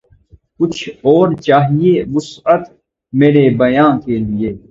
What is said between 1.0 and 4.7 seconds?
اور چاہیے وسعت مرے بیاں کے لیے